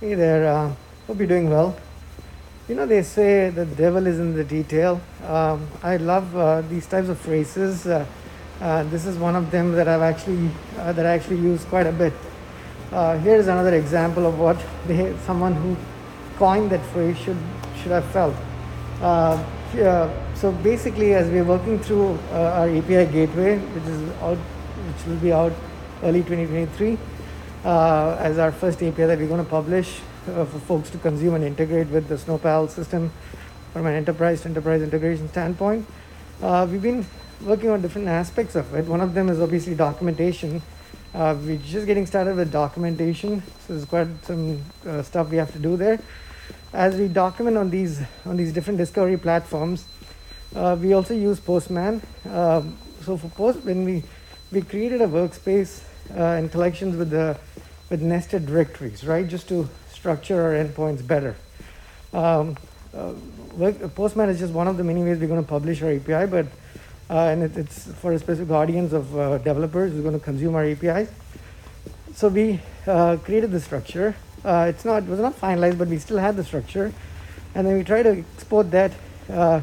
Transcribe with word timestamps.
Hey 0.00 0.14
there, 0.14 0.46
uh, 0.46 0.72
hope 1.08 1.18
you're 1.18 1.26
doing 1.26 1.50
well. 1.50 1.76
You 2.68 2.76
know, 2.76 2.86
they 2.86 3.02
say 3.02 3.50
the 3.50 3.66
devil 3.66 4.06
is 4.06 4.20
in 4.20 4.32
the 4.32 4.44
detail. 4.44 5.00
Um, 5.26 5.66
I 5.82 5.96
love 5.96 6.36
uh, 6.36 6.60
these 6.60 6.86
types 6.86 7.08
of 7.08 7.18
phrases. 7.18 7.84
Uh, 7.84 8.06
uh, 8.60 8.84
this 8.84 9.06
is 9.06 9.18
one 9.18 9.34
of 9.34 9.50
them 9.50 9.72
that 9.72 9.88
I've 9.88 10.02
actually 10.02 10.50
uh, 10.78 10.92
that 10.92 11.04
I 11.04 11.14
actually 11.14 11.40
use 11.40 11.64
quite 11.64 11.88
a 11.88 11.90
bit. 11.90 12.12
Uh, 12.92 13.18
here's 13.18 13.48
another 13.48 13.74
example 13.74 14.24
of 14.24 14.38
what 14.38 14.56
they, 14.86 15.16
someone 15.26 15.54
who 15.54 15.76
coined 16.36 16.70
that 16.70 16.86
phrase 16.92 17.18
should 17.18 17.42
should 17.82 17.90
have 17.90 18.06
felt. 18.12 18.36
So 20.36 20.52
basically, 20.62 21.14
as 21.14 21.28
we're 21.28 21.42
working 21.42 21.80
through 21.80 22.16
our 22.30 22.68
API 22.68 23.06
gateway, 23.06 23.58
which 23.58 23.84
is 23.96 24.12
out, 24.22 24.38
which 24.38 25.06
will 25.08 25.16
be 25.16 25.32
out 25.32 25.52
early 26.04 26.22
2023, 26.22 26.96
uh, 27.64 28.16
as 28.20 28.38
our 28.38 28.52
first 28.52 28.82
API 28.82 29.04
that 29.04 29.18
we're 29.18 29.28
going 29.28 29.44
to 29.44 29.50
publish 29.50 30.00
uh, 30.28 30.44
for 30.44 30.58
folks 30.60 30.90
to 30.90 30.98
consume 30.98 31.34
and 31.34 31.44
integrate 31.44 31.88
with 31.88 32.08
the 32.08 32.14
Snowpal 32.14 32.70
system 32.70 33.10
from 33.72 33.86
an 33.86 33.94
enterprise 33.94 34.42
to 34.42 34.48
enterprise 34.48 34.82
integration 34.82 35.28
standpoint. 35.28 35.86
Uh, 36.42 36.66
we've 36.70 36.82
been 36.82 37.04
working 37.42 37.70
on 37.70 37.82
different 37.82 38.08
aspects 38.08 38.54
of 38.54 38.72
it. 38.74 38.84
One 38.86 39.00
of 39.00 39.14
them 39.14 39.28
is 39.28 39.40
obviously 39.40 39.74
documentation. 39.74 40.62
Uh, 41.14 41.36
we're 41.42 41.56
just 41.58 41.86
getting 41.86 42.06
started 42.06 42.36
with 42.36 42.52
documentation, 42.52 43.42
so 43.66 43.72
there's 43.72 43.84
quite 43.84 44.08
some 44.24 44.62
uh, 44.86 45.02
stuff 45.02 45.30
we 45.30 45.36
have 45.38 45.52
to 45.52 45.58
do 45.58 45.76
there. 45.76 45.98
As 46.72 46.96
we 46.96 47.08
document 47.08 47.56
on 47.56 47.70
these 47.70 48.02
on 48.26 48.36
these 48.36 48.52
different 48.52 48.78
discovery 48.78 49.16
platforms, 49.16 49.86
uh, 50.54 50.76
we 50.78 50.92
also 50.92 51.14
use 51.14 51.40
Postman. 51.40 52.02
Um, 52.30 52.76
so 53.02 53.16
for 53.16 53.28
Post, 53.28 53.64
when 53.64 53.84
we 53.84 54.02
we 54.52 54.60
created 54.60 55.00
a 55.00 55.06
workspace 55.06 55.82
and 56.14 56.50
collections 56.50 56.96
with 56.96 57.10
the 57.10 57.38
with 57.90 58.02
nested 58.02 58.46
directories, 58.46 59.04
right, 59.04 59.26
just 59.26 59.48
to 59.48 59.68
structure 59.90 60.40
our 60.42 60.52
endpoints 60.52 61.06
better. 61.06 61.36
Um, 62.12 62.56
uh, 62.94 63.14
Postman 63.94 64.28
is 64.28 64.38
just 64.38 64.52
one 64.52 64.68
of 64.68 64.76
the 64.76 64.84
many 64.84 65.02
ways 65.02 65.18
we're 65.18 65.26
going 65.26 65.42
to 65.42 65.48
publish 65.48 65.82
our 65.82 65.92
API, 65.92 66.26
but 66.30 66.46
uh, 67.10 67.32
and 67.32 67.42
it, 67.42 67.56
it's 67.56 67.90
for 67.94 68.12
a 68.12 68.18
specific 68.18 68.50
audience 68.50 68.92
of 68.92 69.16
uh, 69.16 69.38
developers 69.38 69.92
who's 69.92 70.02
going 70.02 70.18
to 70.18 70.24
consume 70.24 70.54
our 70.54 70.64
APIs. 70.64 71.10
So 72.14 72.28
we 72.28 72.60
uh, 72.86 73.16
created 73.16 73.50
the 73.50 73.60
structure. 73.60 74.14
Uh, 74.44 74.66
it's 74.68 74.84
not 74.84 75.02
it 75.02 75.08
was 75.08 75.20
not 75.20 75.38
finalized, 75.38 75.78
but 75.78 75.88
we 75.88 75.98
still 75.98 76.18
had 76.18 76.36
the 76.36 76.44
structure, 76.44 76.92
and 77.54 77.66
then 77.66 77.76
we 77.76 77.84
try 77.84 78.02
to 78.02 78.24
export 78.34 78.70
that. 78.70 78.92
Uh, 79.30 79.62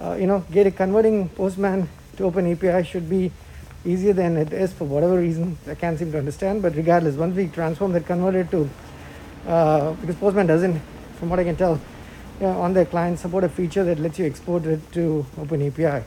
uh, 0.00 0.14
you 0.14 0.26
know, 0.28 0.44
get 0.52 0.66
a 0.66 0.70
converting 0.70 1.28
Postman 1.30 1.88
to 2.16 2.24
Open 2.24 2.50
API 2.50 2.84
should 2.84 3.10
be 3.10 3.32
easier 3.84 4.12
than 4.12 4.36
it 4.36 4.52
is 4.52 4.72
for 4.72 4.84
whatever 4.84 5.18
reason 5.18 5.56
I 5.66 5.74
can't 5.74 5.98
seem 5.98 6.12
to 6.12 6.18
understand. 6.18 6.62
But 6.62 6.74
regardless, 6.74 7.16
once 7.16 7.36
we 7.36 7.48
transform 7.48 7.92
that 7.92 8.06
converted 8.06 8.50
to 8.50 8.70
uh, 9.46 9.92
because 9.92 10.16
Postman 10.16 10.46
doesn't, 10.46 10.80
from 11.18 11.30
what 11.30 11.38
I 11.38 11.44
can 11.44 11.56
tell, 11.56 11.80
you 12.40 12.46
know, 12.46 12.60
on 12.60 12.74
their 12.74 12.84
client 12.84 13.18
support 13.18 13.44
a 13.44 13.48
feature 13.48 13.84
that 13.84 13.98
lets 13.98 14.18
you 14.18 14.26
export 14.26 14.64
it 14.66 14.92
to 14.92 15.24
Open 15.38 15.66
API 15.66 16.04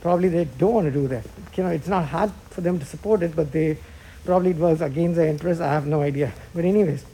probably 0.00 0.28
they 0.28 0.44
don't 0.44 0.74
want 0.74 0.86
to 0.86 0.92
do 0.92 1.08
that. 1.08 1.24
You 1.56 1.64
know, 1.64 1.70
it's 1.70 1.88
not 1.88 2.06
hard 2.06 2.30
for 2.50 2.60
them 2.60 2.78
to 2.78 2.84
support 2.84 3.22
it, 3.22 3.34
but 3.34 3.52
they 3.52 3.78
probably 4.24 4.50
it 4.50 4.56
was 4.56 4.80
against 4.80 5.16
their 5.16 5.26
interest. 5.26 5.60
I 5.60 5.72
have 5.72 5.86
no 5.86 6.02
idea. 6.02 6.32
But 6.54 6.64
anyways, 6.64 7.04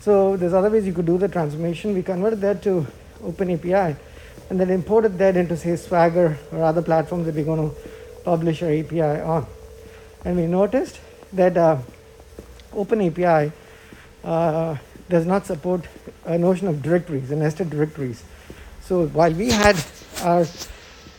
so 0.00 0.36
there's 0.36 0.52
other 0.52 0.70
ways 0.70 0.86
you 0.86 0.92
could 0.92 1.06
do 1.06 1.18
the 1.18 1.28
transformation. 1.28 1.94
We 1.94 2.02
converted 2.02 2.40
that 2.40 2.62
to 2.64 2.86
Open 3.22 3.50
API, 3.50 3.96
and 4.48 4.58
then 4.58 4.70
imported 4.70 5.18
that 5.18 5.36
into 5.36 5.56
say 5.56 5.76
Swagger 5.76 6.38
or 6.52 6.62
other 6.62 6.82
platforms 6.82 7.26
that 7.26 7.34
we're 7.34 7.44
going 7.44 7.70
to 7.70 7.76
publish 8.24 8.62
our 8.62 8.70
API 8.70 9.20
on. 9.20 9.46
And 10.24 10.36
we 10.36 10.46
noticed 10.46 11.00
that 11.32 11.56
uh, 11.56 11.78
Open 12.72 13.00
API 13.00 13.52
uh, 14.24 14.76
does 15.08 15.26
not 15.26 15.46
support 15.46 15.86
a 16.24 16.38
notion 16.38 16.68
of 16.68 16.82
directories 16.82 17.30
and 17.30 17.40
nested 17.40 17.70
directories. 17.70 18.22
So 18.80 19.06
while 19.08 19.32
we 19.32 19.50
had 19.50 19.76
our 20.22 20.46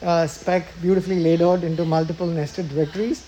uh, 0.02 0.26
spec 0.28 0.68
beautifully 0.82 1.20
laid 1.20 1.42
out 1.42 1.64
into 1.64 1.86
multiple 1.86 2.28
nested 2.28 2.70
directories. 2.70 3.26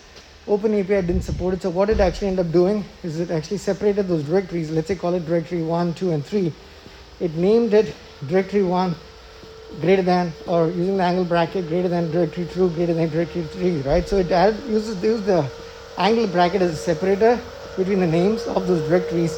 OpenAPI 0.48 1.08
didn't 1.08 1.22
support 1.22 1.54
it. 1.54 1.62
So 1.62 1.70
what 1.70 1.90
it 1.90 2.00
actually 2.00 2.28
ended 2.30 2.48
up 2.48 2.52
doing 2.52 2.84
is 3.04 3.20
it 3.20 3.32
actually 3.32 3.58
separated 3.58 4.08
those 4.08 4.24
directories. 4.24 4.72
Let's 4.72 4.88
say 4.88 4.96
call 4.96 5.14
it 5.14 5.26
directory 5.26 5.64
one, 5.64 5.94
two, 5.94 6.12
and 6.12 6.26
three. 6.26 6.52
It 7.20 7.36
named 7.36 7.74
it 7.74 7.96
directory 8.28 8.64
one 8.64 8.96
greater 9.82 10.02
than, 10.02 10.34
or 10.48 10.68
using 10.68 10.98
the 10.98 11.04
angle 11.04 11.26
bracket 11.26 11.68
greater 11.68 11.88
than 11.88 12.12
directory 12.12 12.46
two, 12.46 12.70
greater 12.72 12.94
than 12.94 13.10
directory 13.10 13.44
three, 13.44 13.82
right? 13.82 14.08
So 14.08 14.18
it 14.18 14.32
added, 14.32 14.64
uses, 14.66 15.02
uses 15.04 15.26
the 15.26 15.50
angle 15.98 16.28
bracket 16.28 16.62
as 16.62 16.72
a 16.72 16.76
separator 16.76 17.40
between 17.78 18.00
the 18.00 18.08
names 18.08 18.44
of 18.44 18.68
those 18.68 18.88
directories, 18.88 19.38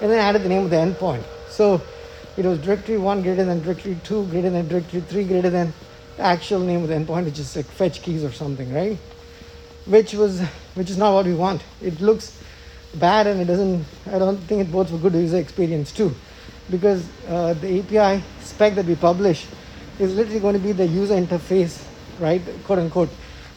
and 0.00 0.10
then 0.10 0.18
added 0.18 0.42
the 0.42 0.48
name 0.48 0.64
of 0.64 0.70
the 0.70 0.76
endpoint. 0.76 1.24
So 1.48 1.80
it 2.36 2.44
was 2.44 2.58
directory 2.58 2.98
one 2.98 3.22
greater 3.22 3.44
than 3.44 3.62
directory 3.62 3.98
two, 4.04 4.26
greater 4.26 4.50
than 4.50 4.68
directory 4.68 5.00
three, 5.00 5.24
greater 5.24 5.50
than 5.50 5.72
the 6.16 6.22
actual 6.22 6.60
name 6.60 6.82
of 6.82 6.88
the 6.88 6.94
endpoint, 6.94 7.24
which 7.24 7.38
is 7.38 7.54
like 7.56 7.66
fetch 7.66 8.02
keys 8.02 8.24
or 8.24 8.32
something, 8.32 8.72
right? 8.72 8.98
Which 9.86 10.14
was, 10.14 10.40
which 10.74 10.90
is 10.90 10.96
not 10.98 11.14
what 11.14 11.26
we 11.26 11.34
want. 11.34 11.62
It 11.80 12.00
looks 12.00 12.38
bad 12.94 13.26
and 13.26 13.40
it 13.40 13.46
doesn't. 13.46 13.84
I 14.06 14.18
don't 14.18 14.36
think 14.36 14.60
it 14.60 14.70
bodes 14.70 14.90
for 14.90 14.98
good 14.98 15.14
user 15.14 15.38
experience 15.38 15.92
too, 15.92 16.14
because 16.70 17.08
uh, 17.28 17.54
the 17.54 17.80
API 17.80 18.22
spec 18.40 18.74
that 18.74 18.84
we 18.84 18.94
publish 18.94 19.46
is 19.98 20.14
literally 20.14 20.40
going 20.40 20.54
to 20.54 20.60
be 20.60 20.72
the 20.72 20.86
user 20.86 21.14
interface, 21.14 21.84
right, 22.18 22.42
quote 22.64 22.78
unquote, 22.78 23.10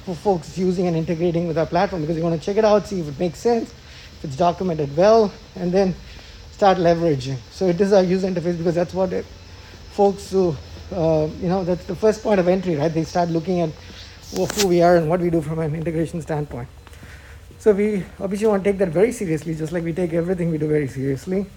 for 0.06 0.16
folks 0.16 0.58
using 0.58 0.88
and 0.88 0.96
integrating 0.96 1.48
with 1.48 1.58
our 1.58 1.66
platform. 1.66 2.02
Because 2.02 2.18
you 2.18 2.24
want 2.24 2.40
to 2.40 2.46
check 2.46 2.58
it 2.58 2.66
out, 2.66 2.88
see 2.88 3.00
if 3.00 3.08
it 3.08 3.20
makes 3.20 3.40
sense, 3.40 3.72
if 4.18 4.26
it's 4.26 4.36
documented 4.36 4.96
well, 4.96 5.32
and 5.56 5.72
then 5.72 5.96
start 6.52 6.78
leveraging. 6.78 7.38
So 7.52 7.68
it 7.68 7.80
is 7.82 7.94
our 7.94 8.04
user 8.04 8.28
interface 8.28 8.58
because 8.58 8.76
that's 8.76 8.94
what 8.94 9.14
it, 9.14 9.26
folks 9.92 10.32
who 10.32 10.56
uh, 10.92 11.28
you 11.42 11.50
know, 11.50 11.64
that's 11.64 11.86
the 11.86 11.96
first 11.96 12.22
point 12.22 12.40
of 12.40 12.48
entry, 12.48 12.76
right? 12.76 12.94
They 12.94 13.04
start 13.04 13.30
looking 13.30 13.62
at 13.62 13.70
who 14.36 14.68
we 14.68 14.82
are 14.82 14.98
and 14.98 15.10
what 15.10 15.20
we 15.20 15.30
do 15.30 15.42
from 15.42 15.60
an 15.60 15.76
integration 15.76 16.22
standpoint. 16.22 16.68
So 17.58 17.72
we 17.72 18.04
obviously 18.20 18.48
want 18.48 18.64
to 18.64 18.70
take 18.70 18.78
that 18.80 18.90
very 18.90 19.12
seriously, 19.12 19.56
just 19.56 19.72
like 19.72 19.84
we 19.84 19.94
take 19.94 20.14
everything 20.14 20.52
we 20.52 20.58
do 20.58 20.68
very 20.68 20.88
seriously. 20.88 21.48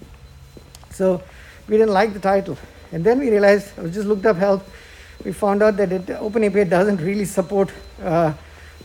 So 0.89 1.21
we 1.69 1.77
didn't 1.77 1.93
like 1.93 2.13
the 2.13 2.19
title. 2.19 2.57
And 2.91 3.03
then 3.03 3.19
we 3.19 3.29
realized, 3.29 3.77
I 3.79 3.87
just 3.87 4.07
looked 4.07 4.25
up 4.25 4.37
help, 4.37 4.63
we 5.23 5.31
found 5.31 5.61
out 5.61 5.77
that 5.77 5.91
it, 5.91 6.07
OpenAPI 6.07 6.69
doesn't 6.69 6.97
really 6.97 7.25
support 7.25 7.71
uh, 8.01 8.33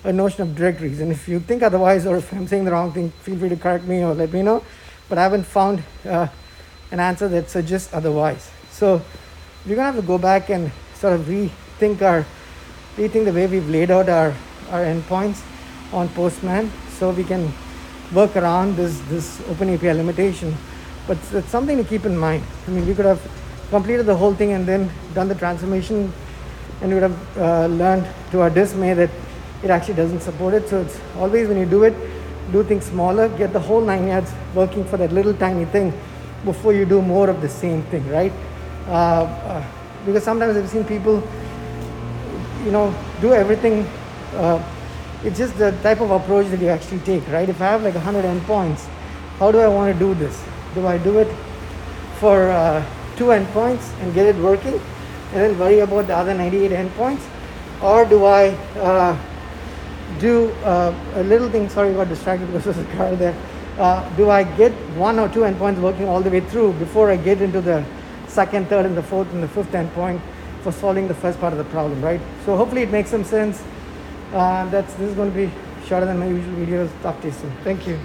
a 0.04 0.12
notion 0.12 0.42
of 0.42 0.54
directories. 0.54 1.00
And 1.00 1.10
if 1.10 1.26
you 1.26 1.40
think 1.40 1.62
otherwise, 1.62 2.06
or 2.06 2.18
if 2.18 2.30
I'm 2.32 2.46
saying 2.46 2.64
the 2.64 2.72
wrong 2.72 2.92
thing, 2.92 3.10
feel 3.22 3.38
free 3.38 3.48
to 3.48 3.56
correct 3.56 3.84
me 3.84 4.04
or 4.04 4.14
let 4.14 4.32
me 4.32 4.42
know. 4.42 4.62
But 5.08 5.18
I 5.18 5.22
haven't 5.22 5.44
found 5.44 5.82
uh, 6.04 6.28
an 6.90 7.00
answer 7.00 7.28
that 7.28 7.48
suggests 7.48 7.92
otherwise. 7.94 8.50
So 8.70 9.00
we're 9.64 9.76
gonna 9.76 9.92
have 9.92 10.00
to 10.00 10.06
go 10.06 10.18
back 10.18 10.50
and 10.50 10.70
sort 10.94 11.14
of 11.14 11.22
rethink 11.22 12.02
our 12.02 12.26
rethink 12.96 13.24
the 13.24 13.32
way 13.32 13.46
we've 13.46 13.68
laid 13.68 13.90
out 13.90 14.08
our 14.08 14.34
our 14.70 14.80
endpoints 14.80 15.42
on 15.92 16.08
Postman 16.10 16.70
so 16.90 17.10
we 17.10 17.24
can 17.24 17.52
work 18.12 18.36
around 18.36 18.76
this 18.76 19.00
this 19.08 19.40
open 19.48 19.72
API 19.72 19.92
limitation. 19.92 20.54
But 21.06 21.18
it's 21.32 21.50
something 21.50 21.76
to 21.76 21.84
keep 21.84 22.06
in 22.06 22.16
mind. 22.16 22.42
I 22.66 22.70
mean, 22.70 22.86
we 22.86 22.94
could 22.94 23.04
have 23.04 23.20
completed 23.70 24.06
the 24.06 24.16
whole 24.16 24.34
thing 24.34 24.52
and 24.52 24.66
then 24.66 24.90
done 25.12 25.28
the 25.28 25.34
transformation, 25.34 26.12
and 26.80 26.88
we 26.88 26.94
would 26.94 27.02
have 27.02 27.38
uh, 27.38 27.66
learned 27.66 28.06
to 28.30 28.40
our 28.40 28.50
dismay 28.50 28.94
that 28.94 29.10
it 29.62 29.70
actually 29.70 29.94
doesn't 29.94 30.20
support 30.20 30.54
it. 30.54 30.68
So 30.68 30.80
it's 30.82 30.98
always 31.16 31.48
when 31.48 31.58
you 31.58 31.66
do 31.66 31.84
it, 31.84 31.94
do 32.52 32.62
things 32.62 32.86
smaller, 32.86 33.28
get 33.28 33.52
the 33.52 33.60
whole 33.60 33.80
nine 33.80 34.08
yards 34.08 34.32
working 34.54 34.84
for 34.84 34.96
that 34.96 35.12
little 35.12 35.34
tiny 35.34 35.64
thing 35.66 35.92
before 36.44 36.72
you 36.72 36.84
do 36.84 37.02
more 37.02 37.28
of 37.28 37.40
the 37.40 37.48
same 37.48 37.82
thing, 37.84 38.06
right? 38.08 38.32
Uh, 38.86 39.24
uh, 39.24 39.64
because 40.06 40.22
sometimes 40.22 40.56
I've 40.56 40.68
seen 40.68 40.84
people, 40.84 41.22
you 42.64 42.70
know, 42.70 42.94
do 43.20 43.32
everything. 43.32 43.86
Uh, 44.34 44.62
it's 45.22 45.38
just 45.38 45.56
the 45.56 45.72
type 45.82 46.00
of 46.00 46.10
approach 46.10 46.48
that 46.48 46.60
you 46.60 46.68
actually 46.68 47.00
take, 47.00 47.26
right? 47.28 47.48
If 47.48 47.60
I 47.60 47.66
have 47.66 47.82
like 47.82 47.94
100 47.94 48.24
endpoints, 48.24 48.86
how 49.38 49.50
do 49.50 49.58
I 49.58 49.68
want 49.68 49.92
to 49.92 49.98
do 49.98 50.14
this? 50.14 50.42
Do 50.74 50.86
I 50.86 50.98
do 50.98 51.18
it 51.18 51.28
for 52.18 52.50
uh, 52.50 52.84
two 53.16 53.26
endpoints 53.26 53.92
and 54.00 54.12
get 54.14 54.26
it 54.26 54.36
working 54.36 54.74
and 55.32 55.42
then 55.42 55.58
worry 55.58 55.80
about 55.80 56.06
the 56.06 56.16
other 56.16 56.34
98 56.34 56.70
endpoints? 56.70 57.22
Or 57.82 58.04
do 58.04 58.24
I 58.24 58.48
uh, 58.76 59.16
do 60.18 60.50
uh, 60.64 60.94
a 61.14 61.22
little 61.24 61.48
thing? 61.48 61.68
Sorry, 61.68 61.90
I 61.90 61.94
got 61.94 62.08
distracted 62.08 62.46
because 62.46 62.64
there's 62.64 62.78
a 62.78 62.96
car 62.96 63.14
there. 63.16 63.34
do 64.16 64.30
I 64.30 64.44
get 64.56 64.72
one 64.96 65.18
or 65.18 65.28
two 65.28 65.40
endpoints 65.40 65.80
working 65.80 66.08
all 66.08 66.20
the 66.20 66.30
way 66.30 66.40
through 66.40 66.72
before 66.74 67.10
I 67.10 67.16
get 67.16 67.42
into 67.42 67.60
the 67.60 67.84
second, 68.28 68.68
third, 68.68 68.86
and 68.86 68.96
the 68.96 69.02
fourth 69.02 69.32
and 69.32 69.42
the 69.42 69.48
fifth 69.48 69.72
endpoint 69.72 70.20
for 70.62 70.72
solving 70.72 71.06
the 71.06 71.14
first 71.14 71.38
part 71.40 71.52
of 71.52 71.58
the 71.58 71.64
problem, 71.64 72.02
right? 72.02 72.20
So 72.44 72.56
hopefully 72.56 72.82
it 72.82 72.90
makes 72.90 73.10
some 73.10 73.24
sense. 73.24 73.62
Uh, 74.32 74.68
that's 74.70 74.92
this 74.94 75.10
is 75.10 75.14
going 75.14 75.30
to 75.30 75.36
be 75.36 75.50
shorter 75.86 76.06
than 76.06 76.18
my 76.18 76.26
usual 76.26 76.54
videos. 76.54 76.90
Talk 77.02 77.20
to 77.20 77.28
you 77.28 77.32
soon. 77.32 77.52
Thank 77.62 77.86
you. 77.86 77.98